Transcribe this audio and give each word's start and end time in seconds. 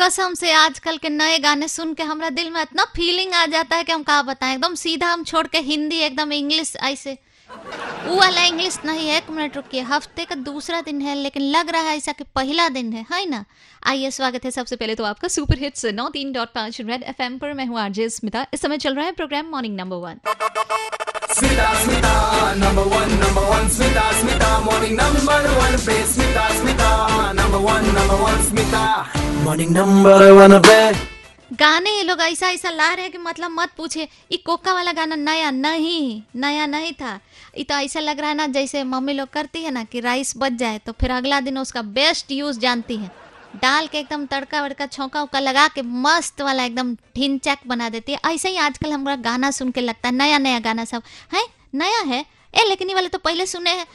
कसम 0.00 0.34
से 0.34 0.50
आजकल 0.52 0.96
के 0.96 1.08
नए 1.08 1.38
गाने 1.38 1.68
सुन 1.68 1.94
के 1.94 2.02
हमारा 2.02 2.28
दिल 2.30 2.50
में 2.50 2.60
इतना 2.62 2.84
फीलिंग 2.96 3.32
आ 3.34 3.44
जाता 3.46 3.76
है 3.76 3.84
कि 3.84 3.92
हम 3.92 4.02
कहा 4.02 4.22
बताएँ। 4.22 4.54
एकदम 4.54 4.74
सीधा 4.74 5.06
हम 5.12 5.24
छोड़ 5.24 5.46
के 5.46 5.58
हिंदी 5.60 5.98
एकदम 6.00 6.32
इंग्लिश 6.32 6.72
ऐसे। 6.82 7.16
वो 8.06 8.16
वाला 8.16 8.42
इंग्लिश 8.44 8.78
नहीं 8.84 9.08
है 9.08 9.16
एक 9.16 9.30
मिनट 9.30 9.56
रुकिए। 9.56 9.80
हफ़्ते 9.90 10.24
का 10.24 10.34
दूसरा 10.34 10.80
दिन 10.80 11.00
है 11.02 11.14
लेकिन 11.14 11.42
लग 11.56 11.70
रहा 11.70 11.82
है 11.82 11.96
ऐसा 11.96 12.12
कि 12.12 12.24
पहला 12.34 12.68
दिन 12.68 12.92
है 12.92 13.04
है 13.12 13.24
ना? 13.30 13.44
आइए 13.86 14.10
स्वागत 14.10 14.44
है 14.44 14.50
सबसे 14.50 14.76
पहले 14.76 14.94
तो 14.94 15.04
आपका 15.04 15.28
सुपर 15.28 15.58
हिट्स 15.58 15.84
नौ 15.94 16.08
तीन 16.10 16.32
डॉट 16.32 16.52
पाँच 16.54 16.80
रेड 16.80 17.02
एफ़ 17.02 17.22
एम 17.22 17.38
पर। 17.38 17.52
मैं 17.52 17.66
हूँ 17.66 17.80
आरजे 17.80 18.08
स्मिता। 18.08 18.46
इस 18.54 18.60
समय 18.60 18.78
चल 18.78 18.94
रहा 18.94 19.04
है 19.06 19.12
program 19.12 19.50
morning 19.50 19.76
number 19.76 19.96
one 20.06 20.20
Smita, 21.38 21.66
Smita, 21.80 22.12
number 22.60 22.84
one, 22.92 23.12
number 23.20 23.42
one, 23.48 23.68
Smita, 23.74 24.04
Smita, 24.20 24.48
morning 24.64 24.96
number 24.96 25.20
one, 25.58 25.76
play 25.84 26.00
Smita, 26.14 26.46
Smita, 26.58 26.90
number 27.40 27.60
one, 27.66 27.86
number 27.98 28.16
one, 28.22 28.40
Smita, 28.48 28.82
morning 29.48 29.70
number 29.72 30.16
one, 30.36 30.54
play. 30.62 30.96
गाने 31.52 31.90
ये 31.90 32.02
लोग 32.02 32.20
ऐसा 32.20 32.48
ऐसा 32.50 32.70
ला 32.70 32.92
रहे 32.94 33.02
हैं 33.02 33.12
कि 33.12 33.18
मतलब 33.18 33.50
मत 33.50 33.70
पूछे 33.76 34.02
ये 34.32 34.36
कोका 34.36 34.72
वाला 34.74 34.92
गाना 34.92 35.16
नया 35.16 35.50
नहीं 35.50 36.22
नया 36.36 36.66
नहीं 36.66 36.92
था। 36.92 37.12
ये 37.58 37.64
तो 37.64 37.74
ऐसा 37.74 38.00
लग 38.00 38.20
रहा 38.20 38.28
है 38.28 38.36
ना 38.36 38.46
जैसे 38.46 38.82
मम्मी 38.84 39.12
लोग 39.12 39.28
करती 39.28 39.62
है 39.62 39.70
ना 39.70 39.84
कि 39.84 40.00
राइस 40.00 40.32
बच 40.36 40.52
जाए 40.52 40.78
तो 40.78 40.92
फिर 40.92 41.10
अगला 41.10 41.40
दिन 41.40 41.58
उसका 41.58 41.82
बेस्ट 41.96 42.32
यूज़ 42.32 42.58
जानती 42.58 42.96
है। 42.96 43.10
डाल 43.56 43.86
के 43.86 43.98
एकदम 43.98 44.26
तड़का 44.26 44.62
वड़का 44.62 44.86
छौका 44.86 45.22
उका 45.22 45.40
लगा 45.40 45.66
के 45.68 45.82
मस्त 46.02 46.42
वाला 46.42 46.64
एकदम 46.64 46.94
ढिनचैक 47.16 47.58
बना 47.66 47.88
देती 47.88 48.12
है। 48.12 48.20
ऐसे 48.26 48.48
ही 48.48 48.56
आजकल 48.56 48.92
हमारा 48.92 49.16
गाना 49.22 49.50
सुन 49.50 49.70
के 49.70 49.80
लगता 49.80 50.08
है 50.08 50.14
नया 50.14 50.38
नया 50.38 50.58
गाना 50.58 50.84
सब। 50.84 51.02
है? 51.34 51.46
नया 51.74 52.02
है? 52.06 52.24
ए 52.54 52.68
लेकिन 52.68 52.88
ये 52.88 52.94
वाले 52.94 53.08
तो 53.08 53.18
पहले 53.18 53.46
सुने 53.46 53.70
हैं। 53.70 53.86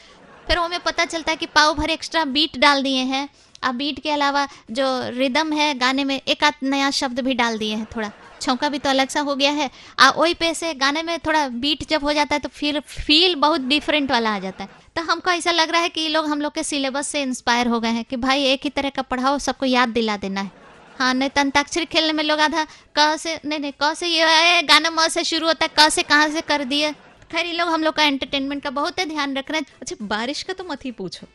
फिर 0.48 0.58
हमें 0.58 0.80
पता 0.80 1.04
चलता 1.04 1.30
है 1.30 1.36
कि 1.36 1.46
पाव 1.46 1.74
भर 1.74 1.90
एक्स्ट्रा 1.90 2.24
बीट 2.24 2.58
डाल 2.58 2.82
दिए 2.82 3.02
हैं। 3.04 3.28
अब 3.64 3.74
बीट 3.74 4.00
के 4.00 4.10
अलावा 4.10 4.46
जो 4.70 4.86
रिदम 5.10 5.52
है, 5.52 5.72
गाने 5.74 6.04
में 6.04 6.16
एक 6.18 6.44
आध 6.44 6.54
नया 6.64 6.90
शब्द 6.92 7.20
भी 7.20 7.34
डाल 7.34 7.58
दिए 7.58 7.74
हैं 7.74 7.86
थोड़ा। 7.96 8.10
छौका 8.40 8.68
भी 8.68 8.78
तो 8.78 8.88
अलग 8.90 9.08
सा 9.08 9.20
हो 9.20 9.34
गया 9.36 9.50
है। 9.52 9.70
आ 9.98 10.10
वही 10.10 10.34
पे 10.34 10.52
से 10.54 10.72
गाने 10.74 11.02
में 11.02 11.18
थोड़ा 11.18 11.46
बीट 11.50 11.88
जब 11.88 12.02
हो 12.04 12.12
जाता 12.12 12.34
है 12.34 12.40
तो 12.40 12.48
फिर 12.50 12.80
फील 12.80 13.34
बहुत 13.36 13.60
डिफरेंट 13.62 14.10
वाला 14.10 14.34
आ 14.34 14.38
जाता 14.38 14.64
है। 14.64 14.82
तो 14.96 15.02
हमको 15.02 15.30
ऐसा 15.30 15.50
लग 15.50 15.70
रहा 15.70 15.80
है 15.80 15.88
कि 15.88 16.00
ये 16.00 16.08
लोग 16.08 16.26
हम 16.26 16.40
लोग 16.40 16.54
के 16.54 16.62
सिलेबस 16.64 17.08
से 17.08 17.22
इंस्पायर 17.22 17.68
हो 17.68 17.80
गए 17.80 17.88
हैं 17.90 18.04
कि 18.04 18.16
भाई 18.18 18.44
एक 18.44 18.64
ही 18.64 18.70
तरह 18.70 18.90
का 18.90 19.02
पढ़ाओ, 19.04 19.38
सबको 19.38 19.66
याद 19.66 19.88
दिला 19.90 20.16
देना 20.16 20.40
है। 20.40 20.50
हाँ 20.98 21.12
नहीं 21.14 21.30
तो 21.30 21.40
अंताक्षरी 21.40 21.84
खेलने 21.86 22.12
में 22.12 22.24
लोग 22.24 22.40
आधा 22.40 22.66
क 22.98 23.16
से, 23.18 23.38
नहीं 23.44 23.58
नहीं, 23.58 23.72
क 23.82 23.94
से 23.94 24.06
ये 24.08 24.62
गाना 24.64 24.90
म 24.90 25.08
से 25.08 25.24
शुरू 25.24 25.46
होता 25.46 25.64
है, 25.64 25.70
क 25.78 25.90
से 25.90 26.02
कहाँ 26.02 26.28
से 26.28 26.40
कर 26.42 26.64
दिए। 26.64 26.92
खैर, 27.32 27.46
ये 27.46 27.52
लोग 27.52 27.68
हम 27.68 27.82
लोग 27.82 27.94
का 27.94 28.02
एंटरटेनमेंट 28.04 28.62
का 28.62 28.70
बहुत 28.70 29.00
ध्यान 29.00 29.36
रख 29.36 29.50
रहे 29.50 29.60
हैं। 29.60 29.66
अच्छा 29.80 29.96
बारिश 30.02 30.42
का 30.42 30.52
तो 30.52 30.64
मत 30.64 30.84
ही 30.84 30.90
पूछो। 30.92 31.26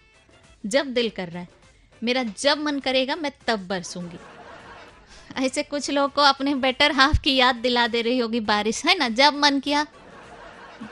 जब 0.66 0.94
दिल 0.94 1.10
कर 1.10 1.28
रहा 1.28 1.42
है। 1.42 1.48
मेरा 2.04 2.24
जब 2.40 2.58
मन 2.58 2.80
करेगा, 2.80 3.16
मैं 3.16 3.32
तब 3.48 3.68
बरसूँगी। 3.68 4.20
ऐसे 5.38 5.64
कुछ 5.64 5.90
लोग 5.92 6.14
को 6.14 6.22
अपने 6.24 6.54
बेटर 6.58 6.92
हाफ़ 6.92 7.20
की 7.24 7.36
याद 7.36 7.56
दिला 7.58 7.88
दे 7.88 8.02
रही 8.02 8.20
होगी 8.20 8.40
बारिश, 8.46 8.86
है 8.86 8.98
ना? 8.98 9.10
जब 9.10 9.34
मन 9.36 9.60
किया, 9.60 9.84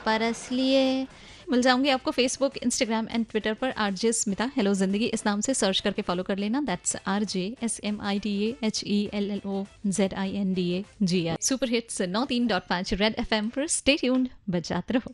बरस 0.06 0.48
लिए। 0.52 1.06
मिल 1.50 1.62
जाऊँगी 1.62 1.88
आपको 1.90 2.10
फेसबुक 2.10 2.56
इंस्टाग्राम 2.58 3.06
एंड 3.10 3.24
ट्विटर 3.26 3.54
पर 3.54 3.70
आर 3.72 3.92
जे 3.92 4.12
स्मिता 4.12 4.50
हेलो 4.56 4.72
ज़िंदगी 4.74 5.06
इस 5.06 5.24
नाम 5.26 5.40
से 5.40 5.54
सर्च 5.54 5.80
करके 5.80 6.02
फॉलो 6.02 6.22
कर 6.22 6.36
लेना। 6.38 6.60
That's 6.60 6.96
R 7.06 7.24
J 7.24 7.44
S 7.62 7.80
M 7.84 8.00
I 8.00 8.18
T 8.18 8.56
H 8.64 8.82
E 8.86 8.98
L 9.14 9.30
L 9.30 9.40
O 9.46 9.64
Z 9.86 10.14
I 10.14 10.34
N 10.36 10.52
D 10.54 10.70
A 10.72 10.82
G 11.02 11.26
R 11.26 11.38
super 11.42 11.68
hits 11.68 12.00
नौ 12.02 12.24
तीन 12.24 12.46
डॉट 12.46 12.66
पाँच 12.68 12.92
रेड 12.94 13.14
एफ़ 13.18 13.34
एम 13.34 13.48
पर 13.48 13.66
स्टे 13.68 13.96
ट्यून्ड 13.96 14.28
बजाते 14.50 14.94
रहो। 14.94 15.12